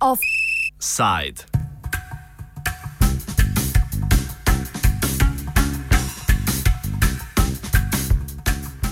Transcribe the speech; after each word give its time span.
Offside. 0.00 1.44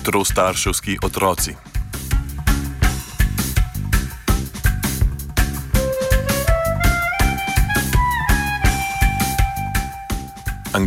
Trostarševski 0.03 0.97
otroci. 1.03 1.68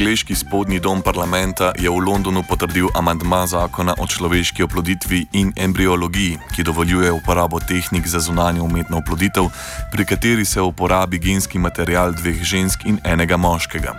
Angliški 0.03 0.35
spodnji 0.35 0.81
dom 0.81 0.99
parlamenta 1.03 1.71
je 1.79 1.87
v 1.87 1.95
Londonu 2.03 2.43
potrdil 2.43 2.89
amandma 2.95 3.47
zakona 3.47 3.95
o 4.03 4.07
človeški 4.07 4.65
oploditvi 4.67 5.21
in 5.39 5.53
embriologiji, 5.55 6.41
ki 6.57 6.65
dovoljuje 6.67 7.13
uporabo 7.13 7.61
tehnik 7.63 8.07
za 8.11 8.19
zunanjo 8.19 8.65
umetno 8.65 8.99
oploditev, 8.99 9.47
pri 9.93 10.05
kateri 10.05 10.45
se 10.45 10.61
uporabi 10.61 11.23
genski 11.23 11.59
material 11.59 12.19
dveh 12.19 12.43
žensk 12.43 12.83
in 12.85 12.99
enega 13.05 13.37
moškega. 13.37 13.95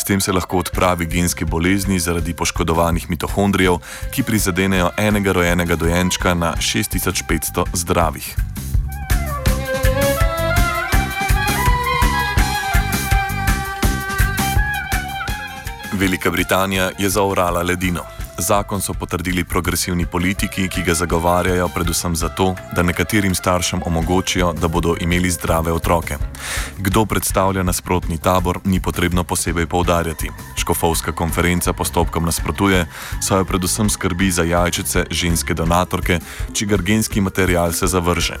S 0.00 0.08
tem 0.08 0.24
se 0.24 0.32
lahko 0.32 0.64
odpravi 0.64 1.06
genske 1.06 1.44
bolezni 1.44 2.00
zaradi 2.00 2.32
poškodovanih 2.32 3.10
mitohondrijev, 3.10 3.76
ki 4.08 4.22
prizadenejo 4.22 4.90
enega 4.96 5.32
rojenega 5.32 5.76
dojenčka 5.76 6.34
na 6.34 6.56
6500 6.56 7.68
zdravih. 7.76 8.36
Velika 16.02 16.30
Britanija 16.30 16.90
je 16.98 17.08
zaorala 17.08 17.62
ledino. 17.62 18.00
Zakon 18.38 18.80
so 18.80 18.92
potrdili 18.94 19.44
progresivni 19.44 20.06
politiki, 20.06 20.68
ki 20.68 20.82
ga 20.82 20.94
zagovarjajo 20.94 21.68
predvsem 21.68 22.16
zato, 22.16 22.54
da 22.76 22.82
nekaterim 22.82 23.34
staršem 23.34 23.82
omogočijo, 23.86 24.52
da 24.52 24.68
bodo 24.68 24.96
imeli 25.00 25.30
zdrave 25.30 25.72
otroke. 25.72 26.16
Kdo 26.78 27.04
predstavlja 27.06 27.62
nasprotni 27.62 28.18
tabor, 28.18 28.58
ni 28.64 28.80
potrebno 28.80 29.24
posebej 29.24 29.66
poudarjati. 29.66 30.30
Škofovska 30.56 31.12
konferenca 31.12 31.72
postopkom 31.72 32.24
nasprotuje, 32.24 32.86
saj 33.20 33.38
jo 33.38 33.44
predvsem 33.44 33.90
skrbi 33.90 34.30
za 34.30 34.42
jajčice 34.42 35.04
ženske 35.10 35.54
donatorke, 35.54 36.18
čigar 36.52 36.82
genski 36.82 37.20
material 37.20 37.72
se 37.72 37.86
zavrže. 37.86 38.40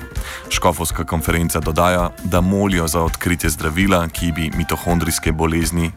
Škofovska 0.50 1.04
konferenca 1.04 1.60
dodaja, 1.60 2.10
da 2.24 2.40
molijo 2.40 2.88
za 2.88 3.02
odkritje 3.02 3.50
zdravila, 3.50 4.08
ki 4.08 4.32
bi 4.32 4.50
mitohondrijske 4.56 5.32
bolezni 5.32 5.92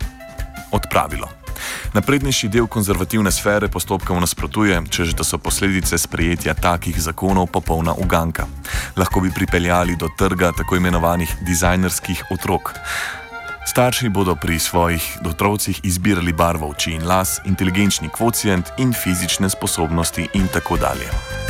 odpravilo. 0.71 1.44
Naprednejši 1.95 2.49
del 2.51 2.65
konzervativne 2.67 3.31
sfere 3.31 3.69
postopkov 3.71 4.19
nasprotuje, 4.19 4.81
čež 4.91 5.13
da 5.15 5.23
so 5.23 5.39
posledice 5.39 5.95
sprejetja 5.95 6.51
takih 6.51 6.99
zakonov 6.99 7.47
popolna 7.47 7.95
uganka. 7.95 8.51
Lahko 8.99 9.23
bi 9.23 9.31
pripeljali 9.31 9.95
do 9.95 10.11
trga 10.17 10.51
tako 10.51 10.75
imenovanih 10.75 11.31
dizajnerskih 11.47 12.35
otrok. 12.35 12.75
Starši 13.65 14.11
bodo 14.11 14.35
pri 14.35 14.59
svojih 14.59 15.23
otrocih 15.23 15.79
izbirali 15.87 16.35
barvo 16.35 16.67
oči 16.75 16.99
in 16.99 17.07
las, 17.07 17.39
inteligenčni 17.45 18.11
kvocijent 18.11 18.75
in 18.77 18.91
fizične 18.93 19.49
sposobnosti 19.49 20.27
in 20.33 20.47
tako 20.51 20.77
dalje. 20.77 21.44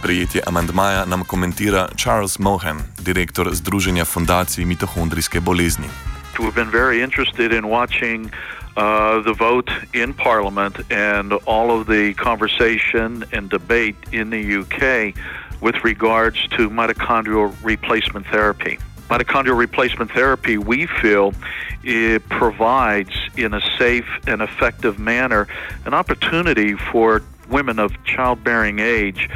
Sprejetje 0.00 0.40
amandmaja 0.46 1.04
nam 1.04 1.24
komentira 1.24 1.88
Charles 1.96 2.38
Mohan, 2.38 2.78
direktor 2.98 3.54
Združenja 3.54 4.04
fundacij 4.04 4.64
mitohondrijske 4.64 5.40
bolezni. 5.40 5.88
We've 6.38 6.54
been 6.54 6.70
very 6.70 7.02
interested 7.02 7.52
in 7.52 7.64
watching 7.68 8.24
uh, 8.24 8.32
the 9.24 9.34
vote 9.38 9.72
in 9.92 10.14
Parliament 10.14 10.76
and 10.90 11.32
all 11.32 11.70
of 11.70 11.86
the 11.86 12.14
conversation 12.14 13.24
and 13.32 13.50
debate 13.50 13.96
in 14.12 14.30
the 14.30 14.42
UK 14.60 15.14
with 15.60 15.84
regards 15.84 16.48
to 16.48 16.70
mitochondrial 16.70 17.52
replacement 17.64 18.26
therapy. 18.26 18.78
Mitochondrial 19.10 19.58
replacement 19.58 20.10
therapy, 20.12 20.56
we 20.56 20.86
feel, 20.86 21.32
it 21.82 22.22
provides 22.28 23.12
in 23.36 23.52
a 23.54 23.60
safe 23.78 24.08
and 24.26 24.40
effective 24.40 24.98
manner 24.98 25.46
an 25.84 25.92
opportunity 25.94 26.74
for 26.92 27.22
women 27.50 27.78
of 27.78 27.92
childbearing 28.04 28.78
age 28.78 29.28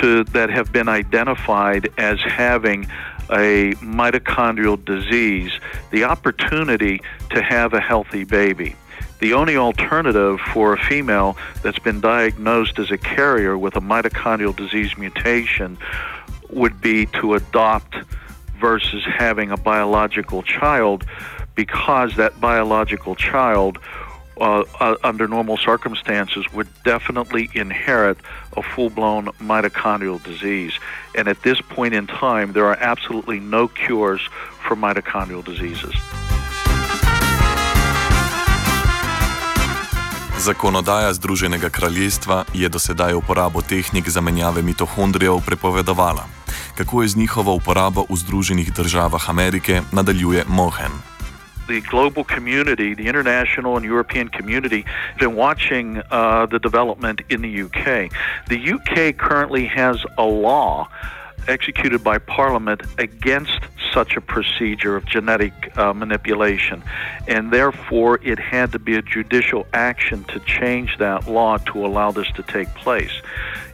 to 0.00 0.24
that 0.24 0.50
have 0.50 0.72
been 0.72 0.88
identified 0.88 1.90
as 1.98 2.20
having 2.20 2.84
a 3.30 3.72
mitochondrial 3.80 4.82
disease 4.84 5.52
the 5.90 6.04
opportunity 6.04 7.00
to 7.30 7.42
have 7.42 7.72
a 7.72 7.80
healthy 7.80 8.24
baby. 8.24 8.76
The 9.20 9.34
only 9.34 9.56
alternative 9.56 10.40
for 10.52 10.74
a 10.74 10.84
female 10.84 11.36
that's 11.62 11.78
been 11.78 12.00
diagnosed 12.00 12.78
as 12.78 12.90
a 12.90 12.98
carrier 12.98 13.56
with 13.56 13.76
a 13.76 13.80
mitochondrial 13.80 14.54
disease 14.54 14.98
mutation 14.98 15.78
would 16.50 16.80
be 16.80 17.06
to 17.06 17.34
adopt 17.34 17.94
versus 18.60 19.04
having 19.04 19.50
a 19.50 19.56
biological 19.56 20.42
child 20.42 21.04
because 21.54 22.16
that 22.16 22.40
biological 22.40 23.14
child 23.14 23.78
uh, 24.40 24.64
uh, 24.80 24.96
under 25.04 25.28
normal 25.28 25.56
circumstances, 25.56 26.44
would 26.52 26.68
definitely 26.84 27.48
inherit 27.54 28.18
a 28.56 28.62
full 28.62 28.90
blown 28.90 29.26
mitochondrial 29.40 30.22
disease. 30.22 30.72
And 31.16 31.28
at 31.28 31.42
this 31.42 31.60
point 31.60 31.94
in 31.94 32.06
time, 32.06 32.52
there 32.52 32.66
are 32.66 32.78
absolutely 32.80 33.40
no 33.40 33.68
cures 33.68 34.20
for 34.68 34.76
mitochondrial 34.76 35.44
diseases. 35.44 35.94
Zakonodaja 40.42 41.14
Združenega 41.14 41.70
kraljestva 41.70 42.50
je 42.50 42.66
do 42.68 42.78
sedaj 42.78 43.14
uporabo 43.14 43.62
tehnik 43.62 44.10
zamenjave 44.10 44.62
mitohondrijev 44.62 45.38
prepovedovala. 45.46 46.26
Kako 46.74 47.02
je 47.02 47.08
z 47.08 47.16
njihovo 47.16 47.54
uporabo 47.54 48.10
v 48.10 48.16
Združenih 48.16 48.72
državah 48.74 49.30
Amerike, 49.30 49.82
nadaljuje 49.92 50.44
Mohen. 50.48 51.11
The 51.68 51.80
global 51.82 52.24
community, 52.24 52.94
the 52.94 53.06
international 53.06 53.76
and 53.76 53.84
European 53.84 54.28
community, 54.28 54.82
have 54.82 55.18
been 55.18 55.34
watching 55.34 56.02
uh, 56.10 56.46
the 56.46 56.58
development 56.58 57.22
in 57.28 57.42
the 57.42 57.62
UK. 57.62 58.10
The 58.48 58.72
UK 58.72 59.16
currently 59.16 59.66
has 59.66 60.04
a 60.18 60.24
law 60.24 60.88
executed 61.48 62.04
by 62.04 62.18
Parliament 62.18 62.82
against 62.98 63.60
such 63.92 64.16
a 64.16 64.20
procedure 64.20 64.96
of 64.96 65.04
genetic 65.04 65.52
uh, 65.76 65.92
manipulation, 65.92 66.82
and 67.28 67.52
therefore 67.52 68.20
it 68.22 68.38
had 68.38 68.72
to 68.72 68.78
be 68.78 68.96
a 68.96 69.02
judicial 69.02 69.66
action 69.72 70.24
to 70.24 70.40
change 70.40 70.96
that 70.98 71.28
law 71.28 71.58
to 71.58 71.84
allow 71.84 72.10
this 72.10 72.30
to 72.32 72.42
take 72.42 72.68
place. 72.74 73.12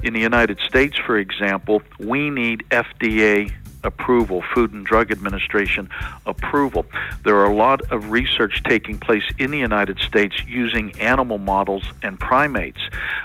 In 0.03 0.13
the 0.13 0.21
United 0.21 0.59
States, 0.61 0.97
for 0.97 1.19
example, 1.19 1.83
we 1.99 2.31
need 2.31 2.65
FDA 2.71 3.53
approval, 3.85 4.43
Food 4.55 4.73
and 4.73 4.85
Drug 4.85 5.11
Administration 5.11 5.89
approval. 6.27 6.87
There 7.25 7.37
are 7.37 7.51
a 7.51 7.55
lot 7.55 7.81
of 7.93 8.11
research 8.11 8.63
taking 8.65 8.99
place 8.99 9.25
in 9.39 9.51
the 9.51 9.59
United 9.59 9.99
States 10.01 10.35
using 10.47 10.99
animal 11.01 11.39
models 11.39 11.85
and 12.03 12.19
primates 12.19 12.81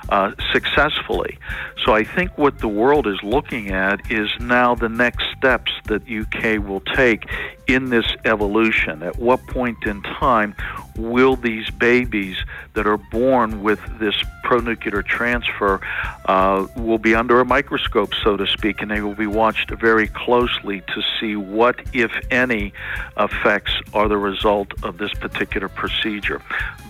uh, 0.10 0.32
successfully. 0.52 1.38
So 1.86 1.94
I 1.94 2.04
think 2.04 2.38
what 2.38 2.60
the 2.60 2.68
world 2.68 3.08
is 3.08 3.22
looking 3.24 3.72
at 3.72 4.12
is 4.12 4.30
now 4.40 4.76
the 4.76 4.90
next 4.90 5.26
steps 5.38 5.72
that 5.86 6.04
UK 6.10 6.66
will 6.66 6.82
take 6.82 7.30
in 7.68 7.90
this 7.90 8.06
evolution. 8.26 9.04
At 9.04 9.18
what 9.18 9.46
point 9.48 9.86
in 9.86 10.02
time 10.04 10.56
will 10.96 11.36
these 11.36 11.70
babies 11.70 12.38
that 12.74 12.86
are 12.86 12.98
born 12.98 13.64
with 13.64 13.80
this 14.00 14.16
pronuclear 14.44 15.06
transfer 15.06 15.80
uh, 16.26 16.68
will 16.76 16.98
be 16.98 17.16
under 17.16 17.40
a 17.40 17.46
microscope, 17.46 18.14
so 18.24 18.38
to 18.38 18.46
speak, 18.46 18.82
and 18.82 18.92
they 18.92 19.02
will 19.02 19.16
be 19.16 19.28
watched 19.28 19.72
very 19.72 20.08
closely 20.08 20.82
to 20.82 21.02
see 21.20 21.36
what, 21.36 21.80
if 21.94 22.12
any, 22.30 22.74
effects 23.18 23.74
are 23.94 24.08
the 24.08 24.18
result 24.18 24.72
of 24.84 24.98
this 24.98 25.14
particular 25.14 25.70
procedure. 25.70 26.42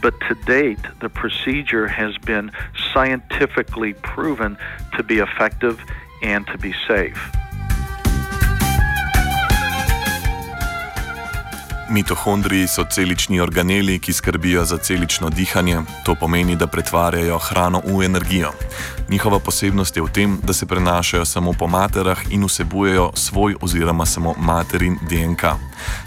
But 0.01 0.19
to 0.27 0.35
date, 0.45 0.79
the 0.99 1.09
procedure 1.09 1.87
has 1.87 2.17
been 2.17 2.51
scientifically 2.93 3.93
proven 3.93 4.57
to 4.97 5.03
be 5.03 5.19
effective 5.19 5.79
and 6.21 6.45
to 6.47 6.57
be 6.57 6.73
safe. 6.87 7.33
Mitohondriji 11.93 12.67
so 12.67 12.83
celični 12.89 13.39
organeli, 13.39 13.99
ki 13.99 14.13
skrbijo 14.13 14.65
za 14.65 14.77
celično 14.77 15.29
dihanje, 15.29 15.81
to 16.05 16.15
pomeni, 16.15 16.55
da 16.55 16.67
pretvarjajo 16.67 17.37
hrano 17.37 17.81
v 17.85 18.05
energijo. 18.05 18.49
Njihova 19.09 19.39
posebnost 19.39 19.97
je 19.97 20.01
v 20.01 20.09
tem, 20.09 20.39
da 20.43 20.53
se 20.53 20.65
prenašajo 20.65 21.25
samo 21.25 21.53
po 21.53 21.67
materah 21.67 22.17
in 22.29 22.45
vsebujejo 22.45 23.11
svoj 23.13 23.55
oziroma 23.61 24.05
samo 24.05 24.33
materin 24.37 24.97
DNK. 25.09 25.43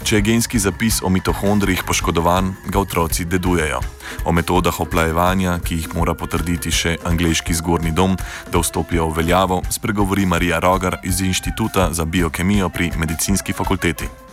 Če 0.03 0.15
je 0.15 0.21
genski 0.21 0.59
zapis 0.59 0.99
o 1.03 1.09
mitohondrijih 1.09 1.83
poškodovan, 1.87 2.53
ga 2.67 2.79
otroci 2.79 3.25
dedujejo. 3.25 3.79
O 4.25 4.31
metodah 4.31 4.79
oplajevanja, 4.79 5.59
ki 5.63 5.75
jih 5.75 5.95
mora 5.95 6.13
potrditi 6.13 6.71
še 6.71 6.97
angliški 7.05 7.53
zgornji 7.53 7.95
dom, 7.95 8.19
da 8.51 8.59
vstopijo 8.59 9.07
v 9.07 9.21
veljavo, 9.21 9.63
spregovori 9.71 10.25
Marija 10.25 10.59
Rogar 10.59 10.99
iz 11.03 11.21
Inštituta 11.21 11.93
za 11.93 12.05
biokemijo 12.05 12.69
pri 12.69 12.91
medicinski 12.99 13.53
fakulteti. 13.53 14.26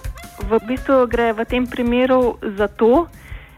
V 0.44 0.60
bistvu 0.66 1.06
gre 1.08 1.32
v 1.32 1.44
tem 1.48 1.64
primeru 1.64 2.36
za 2.56 2.68
to, 2.68 3.08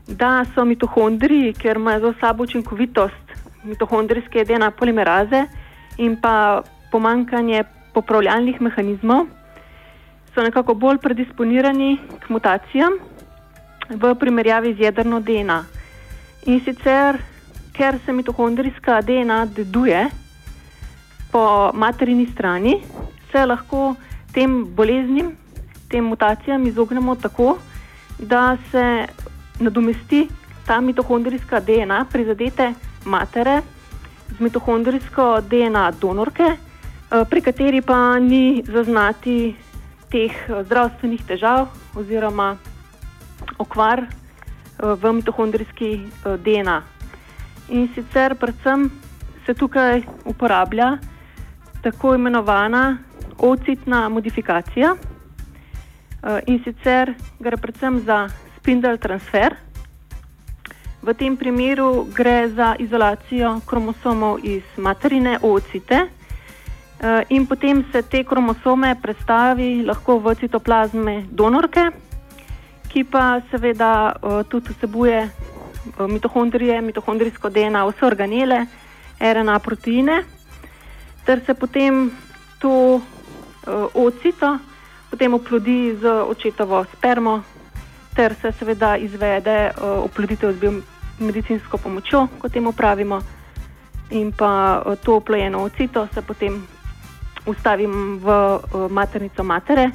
da 0.07 0.47
so 0.55 0.63
mitohondriji, 0.63 1.51
ker 1.59 1.77
imajo 1.77 2.01
za 2.01 2.13
sabo 2.21 2.47
učinkovitost 2.47 3.27
mitohondrijske 3.67 4.45
DNA 4.45 4.71
polimeraze 4.71 5.47
in 5.99 6.15
pa 6.21 6.63
pomankanje 6.93 7.65
popravljalnih 7.95 8.61
mehanizmov, 8.61 9.27
so 10.35 10.43
nekako 10.43 10.75
bolj 10.75 10.99
predisponirani 11.03 11.99
k 12.23 12.31
mutacijam 12.31 13.01
v 13.91 14.15
primerjavi 14.15 14.75
z 14.75 14.87
jedrno 14.87 15.21
DNA. 15.21 15.65
In 16.47 16.61
sicer, 16.61 17.19
ker 17.75 17.99
se 18.07 18.13
mitohondrijska 18.13 19.01
DNA 19.03 19.47
deduje 19.47 20.07
po 21.33 21.73
materini 21.75 22.31
strani, 22.31 22.79
se 23.33 23.47
lahko 23.47 23.97
tem 24.33 24.63
boleznim 24.77 25.35
tem 25.89 26.05
mutacijam 26.05 26.67
izognemo 26.67 27.15
tako, 27.15 27.59
da 28.19 28.57
se 28.71 29.07
nadomesti 29.61 30.29
ta 30.67 30.81
mitohondrijska 30.81 31.61
DNA 31.61 32.05
prizadete 32.13 32.75
matere 33.05 33.63
z 34.39 34.41
mitohondrijsko 34.41 35.41
DNA 35.41 35.91
donorke, 36.01 36.43
eh, 36.43 37.25
pri 37.31 37.41
kateri 37.41 37.81
pa 37.83 38.19
ni 38.19 38.63
zaznati 38.67 39.55
teh 40.11 40.33
eh, 40.49 40.65
zdravstvenih 40.65 41.23
težav 41.27 41.69
oziroma 41.95 42.57
okvar 43.59 44.03
eh, 44.03 44.09
v 44.83 45.13
mitohondrijski 45.13 45.91
DNA. 46.25 46.83
In 47.69 47.89
sicer 47.95 48.35
predvsem 48.35 48.91
se 49.47 49.55
tukaj 49.55 50.03
uporablja 50.25 50.99
tako 51.83 52.15
imenovana 52.15 52.99
ocitna 53.39 54.09
modifikacija. 54.09 54.97
Eh, 56.23 56.41
in 56.47 56.63
sicer 56.65 57.15
gre 57.39 57.57
predvsem 57.57 58.01
za 58.01 58.27
spindle 58.57 58.97
transfer. 58.99 59.57
V 61.03 61.15
tem 61.15 61.37
primeru 61.37 62.09
gre 62.11 62.49
za 62.49 62.75
izolacijo 62.79 63.61
kromosomov 63.67 64.41
iz 64.43 64.65
materine 64.77 65.39
ocite 65.43 66.09
eh, 66.09 67.23
in 67.29 67.47
potem 67.47 67.85
se 67.93 68.03
te 68.03 68.25
kromosome 68.25 68.97
predstavi 69.03 69.85
lahko 69.85 70.19
v 70.19 70.35
citoplazme 70.35 71.29
donorke, 71.31 71.91
ki 72.89 73.05
pa 73.05 73.41
seveda 73.51 74.17
eh, 74.17 74.43
tudi 74.49 74.73
vsebuje 74.73 75.29
mitohondrije, 76.01 76.81
mitohondrijsko 76.83 77.51
DNA, 77.51 77.85
vse 77.87 78.07
organele, 78.07 78.67
RNA 79.21 79.59
proteine, 79.59 80.25
ter 81.25 81.45
se 81.47 81.55
potem 81.55 82.11
to 82.59 83.01
ocito 83.95 84.59
potem 85.11 85.35
oplodi 85.35 85.97
z 86.01 86.05
očetovo 86.07 86.85
spermo, 86.85 87.43
ter 88.15 88.35
se 88.35 88.53
seveda 88.53 88.97
izvede 88.97 89.71
uh, 89.71 90.05
oploditev 90.05 90.53
z 90.53 90.59
biomedicinsko 90.61 91.79
pomočjo, 91.79 92.27
kot 92.39 92.53
temu 92.53 92.73
pravimo, 92.73 93.21
in 94.11 94.33
pa 94.33 94.83
uh, 94.87 94.97
to 95.05 95.17
oplojeno 95.17 95.63
ocito 95.63 96.09
se 96.15 96.23
potem 96.23 96.67
ustavim 97.47 98.19
v 98.19 98.29
uh, 98.29 98.91
maternico 98.91 99.45
matere, 99.45 99.91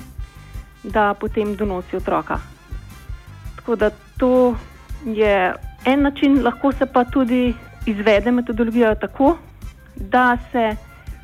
da 0.83 1.13
potem 1.13 1.55
donosi 1.55 1.95
otroka. 1.95 2.39
Tako 3.55 3.75
da 3.75 3.89
to 4.17 4.55
je 5.05 5.53
en 5.85 6.01
način, 6.01 6.43
lahko 6.43 6.71
se 6.71 6.85
pa 6.85 7.03
tudi 7.05 7.53
izvede 7.85 8.31
metodologija 8.31 8.95
tako, 8.95 9.37
da 9.95 10.37
se, 10.51 10.75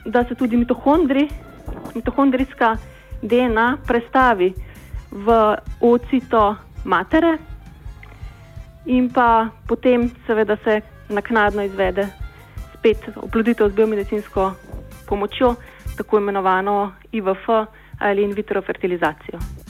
da 0.05 0.23
se 0.23 0.35
tudi 0.35 0.57
mitohondri, 0.57 1.29
mitohondrijska. 1.95 2.77
DNA 3.21 3.77
prestavi 3.87 4.53
v 5.11 5.55
ocito 5.81 6.55
matere, 6.83 7.37
in 8.85 9.09
pa 9.09 9.49
potem, 9.67 10.09
seveda, 10.27 10.57
se 10.63 10.81
naknadno 11.09 11.63
izvede 11.63 12.07
spet 12.77 13.09
oploditev 13.15 13.69
z 13.69 13.75
biomedicinsko 13.75 14.51
pomočjo, 15.07 15.55
tako 15.97 16.17
imenovano 16.17 16.91
IVF 17.11 17.49
ali 17.99 18.23
in 18.23 18.31
vitro 18.31 18.61
fertilizacijo. 18.61 19.66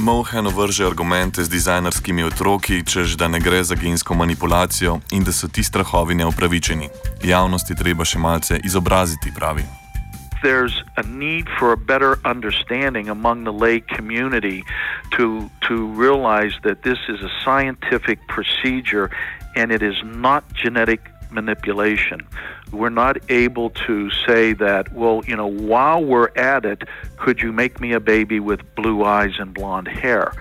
Mohen 0.00 0.48
vrže 0.48 0.86
argumente 0.88 1.44
z 1.44 1.48
dizajnerskimi 1.52 2.24
otroki, 2.24 2.80
čež 2.80 3.20
da 3.20 3.28
ne 3.28 3.36
gre 3.36 3.60
za 3.64 3.76
gensko 3.76 4.16
manipulacijo 4.16 5.00
in 5.12 5.24
da 5.24 5.32
so 5.32 5.48
ti 5.48 5.60
strahovi 5.60 6.14
neupravičeni. 6.14 6.88
Javnosti 7.20 7.76
treba 7.76 8.04
še 8.04 8.18
malce 8.18 8.56
izobraziti, 8.64 9.28
pravi. 9.28 9.60
There's 10.40 10.72
a 10.96 11.04
need 11.04 11.52
for 11.58 11.72
a 11.72 11.76
better 11.76 12.16
understanding 12.24 13.12
among 13.12 13.44
the 13.44 13.52
lay 13.52 13.84
community 13.84 14.64
to, 15.16 15.52
to 15.68 15.74
realize 15.92 16.56
that 16.64 16.80
this 16.80 16.98
is 17.12 17.20
a 17.20 17.28
scientific 17.44 18.24
procedure 18.24 19.12
and 19.52 19.68
it 19.68 19.82
is 19.82 20.00
not 20.00 20.44
genetic 20.56 21.12
manipulation. 21.32 22.26
We're 22.72 22.90
not 22.90 23.18
able 23.30 23.70
to 23.70 24.10
say 24.26 24.52
that, 24.54 24.92
well, 24.92 25.22
you 25.26 25.36
know, 25.36 25.46
while 25.46 26.04
we're 26.04 26.30
at 26.36 26.64
it, 26.64 26.84
could 27.16 27.40
you 27.40 27.52
make 27.52 27.80
me 27.80 27.92
a 27.92 28.00
baby 28.00 28.40
with 28.40 28.74
blue 28.74 29.04
eyes 29.04 29.34
and 29.38 29.52
blonde 29.52 29.88
hair? 29.88 30.32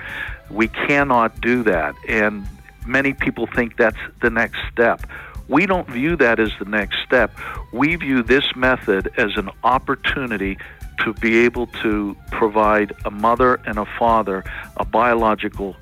We 0.50 0.68
cannot 0.68 1.42
do 1.42 1.64
that. 1.64 1.96
And 2.08 2.48
many 2.86 3.14
people 3.14 3.48
think 3.48 3.78
that's 3.78 3.98
the 4.22 4.30
next 4.30 4.60
step. 4.72 5.06
We 5.48 5.66
don't 5.66 5.90
view 5.90 6.16
that 6.18 6.40
as 6.40 6.52
the 6.60 6.66
next 6.66 6.98
step. 7.06 7.36
We 7.74 7.96
view 7.96 8.22
this 8.22 8.56
method 8.56 9.12
as 9.18 9.36
an 9.36 9.50
opportunity 9.64 10.58
to 11.04 11.14
be 11.14 11.40
able 11.40 11.68
to 11.82 12.16
provide 12.30 12.94
a 13.06 13.12
mother 13.12 13.60
and 13.66 13.80
a 13.80 13.86
father 13.98 14.44
a 14.78 14.86
biological 14.86 15.76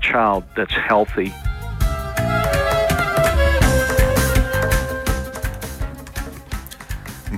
child 0.00 0.44
that's 0.56 0.72
healthy 0.72 1.32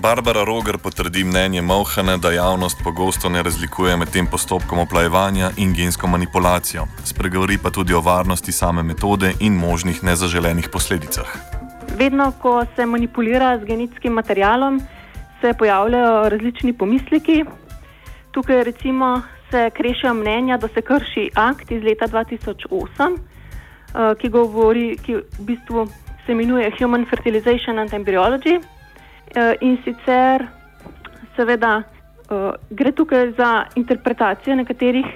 Barbara 0.03 0.45
Roger 0.45 0.79
potrdi 0.79 1.25
mnenje 1.25 1.63
Mohane, 1.63 2.17
da 2.17 2.33
javnost 2.33 2.81
pogosto 2.85 3.29
ne 3.29 3.43
razlikuje 3.43 3.97
med 3.97 4.11
tem 4.11 4.27
postopkom 4.27 4.79
oplajevanja 4.79 5.51
in 5.57 5.75
gensko 5.75 6.07
manipulacijo. 6.07 6.87
Spregovori 7.05 7.59
pa 7.63 7.71
tudi 7.71 7.95
o 7.95 8.01
varnosti 8.01 8.53
same 8.53 8.83
metode 8.83 9.33
in 9.41 9.53
možnih 9.53 10.03
nezaželenih 10.05 10.69
posledicah. 10.73 11.29
Vedno, 11.99 12.33
ko 12.43 12.65
se 12.77 12.87
manipulira 12.87 13.59
z 13.59 13.65
genetskim 13.65 14.13
materialom, 14.13 14.81
se 15.41 15.55
pojavljajo 15.59 16.29
različni 16.29 16.73
pomisleki. 16.73 17.45
Tukaj 18.31 18.65
recimo 18.65 19.23
se 19.51 19.71
krešajo 19.71 20.15
mnenja, 20.15 20.57
da 20.57 20.69
se 20.69 20.83
krši 20.83 21.31
akt 21.35 21.71
iz 21.71 21.83
leta 21.83 22.07
2008, 22.07 23.19
eh, 23.19 24.15
ki 24.21 24.29
govori, 24.29 24.99
ki 25.07 25.15
v 25.15 25.23
bistvu 25.39 25.89
se 26.27 26.33
imenuje 26.33 26.73
Human 26.79 27.07
Fertilization 27.11 27.79
and 27.79 27.91
Embryology. 27.91 28.61
Eh, 29.35 29.57
in 29.61 29.79
sicer, 29.81 30.45
seveda, 31.37 31.79
uh, 32.29 32.53
gre 32.69 32.93
tukaj 32.93 33.31
za 33.33 33.65
interpretacijo 33.81 34.57
nekaterih, 34.57 35.07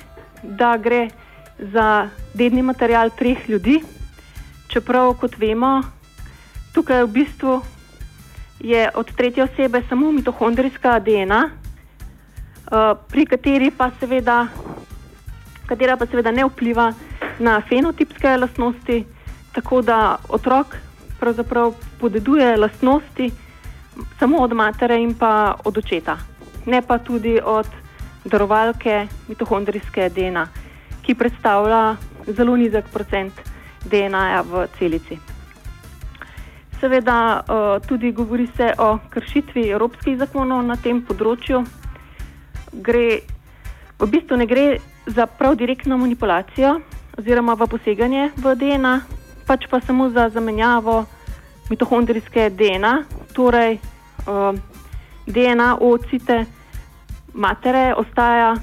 da 0.43 0.77
gre 0.81 1.09
za 1.59 2.09
dedni 2.33 2.63
material 2.63 3.11
treh 3.13 3.45
ljudi, 3.49 3.83
čeprav, 4.73 5.13
kot 5.21 5.37
vemo, 5.37 5.83
tukaj 6.73 7.05
v 7.05 7.13
bistvu 7.13 7.61
je 8.65 8.89
od 8.95 9.13
tretje 9.17 9.45
osebe 9.45 9.83
samo 9.89 10.13
mitohondrijska 10.13 10.99
DNA, 10.99 11.43
eh, 11.51 12.95
pri 13.09 13.27
kateri 13.27 13.71
pa 13.71 13.91
seveda, 14.01 14.47
katera 15.69 15.97
pa 15.97 16.07
seveda 16.07 16.33
ne 16.33 16.45
vpliva 16.45 16.93
na 17.39 17.61
fenotipske 17.69 18.37
lastnosti, 18.37 19.05
tako 19.53 19.83
da 19.83 20.17
otrok 20.29 20.77
pravzaprav 21.21 21.75
podeduje 22.01 22.57
lastnosti 22.57 23.31
samo 24.19 24.39
od 24.39 24.53
matere 24.53 24.99
in 25.03 25.15
pa 25.15 25.55
od 25.65 25.79
očeta, 25.79 26.19
ne 26.67 26.83
pa 26.83 26.99
tudi 26.99 27.41
od 27.45 27.67
darovalke 28.25 29.07
mitohondrijske 29.29 30.09
DNA, 30.09 30.47
ki 31.03 31.15
predstavlja 31.15 31.97
zelo 32.27 32.57
nizek 32.57 32.85
procent 32.93 33.33
DNA-ja 33.85 34.43
v 34.43 34.67
celici. 34.79 35.19
Seveda, 36.81 37.41
eh, 37.41 37.87
tudi 37.89 38.13
govori 38.13 38.47
se 38.57 38.73
o 38.79 38.99
kršitvi 39.11 39.69
evropskih 39.71 40.19
zakonov 40.19 40.63
na 40.63 40.77
tem 40.77 41.03
področju. 41.03 41.65
gre, 42.73 43.21
v 43.99 44.07
bistvu 44.07 44.37
ne 44.37 44.47
gre 44.47 44.79
za 45.07 45.27
prav 45.27 45.57
direktno 45.57 45.97
manipulacijo 45.97 46.81
oziroma 47.19 47.55
v 47.55 47.67
poseganje 47.67 48.31
v 48.37 48.55
DNA, 48.55 49.01
pač 49.47 49.67
pa 49.71 49.81
samo 49.81 50.11
za 50.11 50.29
zamenjavo 50.29 51.07
mitohondrijske 51.71 52.51
DNA, 52.51 53.05
torej 53.33 53.79
uh, 54.27 54.55
DNA 55.27 55.77
ocite 55.81 56.45
matere 57.35 57.95
ostaja 57.95 58.57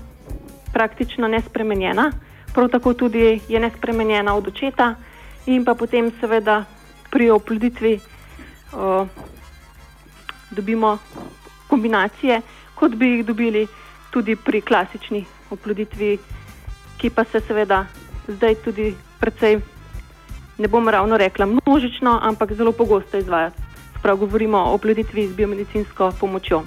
praktično 0.73 1.27
nespremenjena, 1.27 2.11
prav 2.53 2.69
tako 2.69 2.93
tudi 2.93 3.39
je 3.47 3.59
nespremenjena 3.59 4.35
od 4.35 4.47
očeta 4.47 4.95
in 5.45 5.65
pa 5.65 5.73
potem 5.73 6.11
seveda 6.19 6.63
pri 7.11 7.29
oploditvi 7.29 7.99
uh, 8.73 9.07
dobimo 10.51 10.97
kombinacije, 11.67 12.41
kot 12.75 12.95
bi 12.95 13.07
jih 13.07 13.25
dobili 13.25 13.67
tudi 14.11 14.35
pri 14.35 14.61
klasični 14.61 15.25
oploditvi, 15.49 16.17
ki 16.97 17.09
pa 17.09 17.23
se 17.23 17.39
seveda 17.39 17.85
zdaj 18.27 18.55
tudi 18.55 18.95
precej, 19.19 19.59
ne 20.63 20.67
bom 20.67 20.89
ravno 20.89 21.17
rekla 21.17 21.45
množično, 21.45 22.19
ampak 22.23 22.53
zelo 22.53 22.71
pogosto 22.71 23.17
izvaja. 23.17 23.51
Prav 24.01 24.17
govorimo 24.17 24.57
o 24.57 24.75
oploditvi 24.77 25.27
z 25.27 25.35
biomedicinsko 25.35 26.13
pomočjo. 26.19 26.61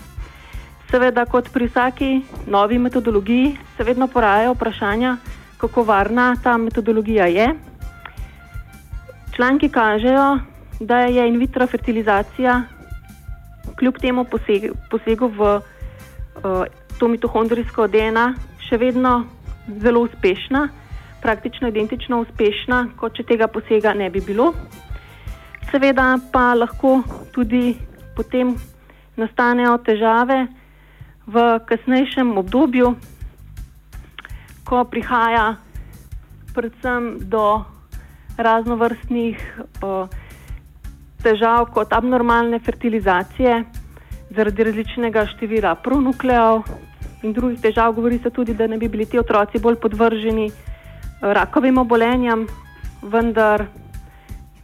Seveda, 0.90 1.24
kot 1.24 1.48
pri 1.52 1.68
vsaki 1.70 2.10
novi 2.46 2.78
metodologiji, 2.78 3.56
se 3.76 3.84
vedno 3.84 4.06
porajajo 4.06 4.52
vprašanja, 4.52 5.16
kako 5.56 5.82
varna 5.82 6.36
ta 6.42 6.56
metodologija 6.56 7.26
je. 7.26 7.48
Članki 9.36 9.68
kažejo, 9.68 10.38
da 10.80 10.98
je 10.98 11.28
in 11.28 11.40
vitro 11.40 11.66
fertilizacija 11.66 12.62
kljub 13.78 13.96
temu 14.00 14.24
posegu, 14.24 14.74
posegu 14.90 15.28
v 15.28 15.56
uh, 15.56 16.64
to 16.98 17.08
mitohondrijsko 17.08 17.88
DNA 17.88 18.34
še 18.68 18.76
vedno 18.76 19.22
zelo 19.80 20.04
uspešna, 20.04 20.68
praktično 21.22 21.68
identično 21.68 22.20
uspešna, 22.20 22.88
kot 22.96 23.16
če 23.16 23.26
tega 23.26 23.48
posega 23.48 23.94
ne 23.94 24.10
bi 24.10 24.20
bilo. 24.20 24.52
Seveda 25.70 26.16
pa 26.32 26.54
lahko 26.54 27.00
tudi 27.34 27.74
potem 28.16 28.54
nastanejo 29.16 29.76
težave 29.84 30.46
v 31.26 31.46
kasnejšem 31.66 32.36
obdobju, 32.38 32.94
ko 34.66 34.84
prihaja 34.84 35.56
predvsem 36.54 37.16
do 37.28 37.64
raznovrstnih 38.38 39.36
uh, 39.82 40.08
težav, 41.22 41.70
kot 41.74 41.92
abnormalne 41.92 42.60
fertilizacije, 42.62 43.64
zaradi 44.36 44.66
različnega 44.68 45.26
števila 45.34 45.74
pronukleov 45.82 46.62
in 47.22 47.32
drugih 47.32 47.60
težav. 47.60 47.94
Govori 47.96 48.18
se 48.22 48.30
tudi, 48.30 48.54
da 48.54 48.66
ne 48.66 48.78
bi 48.78 48.88
bili 48.88 49.06
ti 49.06 49.18
otroci 49.18 49.58
bolj 49.58 49.80
podvrženi 49.82 50.50
rakovim 51.20 51.78
obolenjam, 51.78 52.46
vendar 53.02 53.66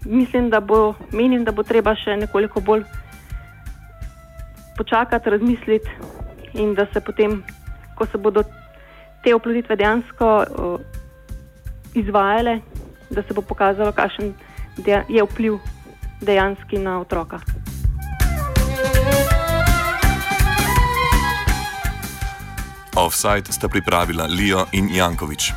mislim, 0.04 0.50
da 0.50 0.60
bo, 0.60 0.94
menim, 1.12 1.44
da 1.44 1.52
bo 1.52 1.62
treba 1.62 1.94
še 1.96 2.16
nekoliko 2.16 2.60
bolj 2.60 2.84
počakati, 4.76 5.30
razmisliti 5.30 5.90
in 6.54 6.74
da 6.74 6.86
se 6.92 7.00
potem, 7.00 7.42
ko 7.94 8.06
se 8.06 8.18
bodo 8.18 8.42
te 9.22 9.34
oploditve 9.34 9.76
dejansko 9.76 10.28
uh, 10.42 10.80
izvajale, 11.94 12.60
da 13.10 13.22
se 13.22 13.34
bo 13.34 13.42
pokazalo, 13.42 13.92
kakšen 13.92 14.34
je 15.08 15.22
vpliv 15.22 15.58
dejanski 16.20 16.78
na 16.78 17.00
otroka. 17.00 17.40
Offside 22.96 23.52
sta 23.52 23.68
pripravila 23.68 24.26
Lijo 24.26 24.66
in 24.72 24.88
Jankovič. 24.92 25.52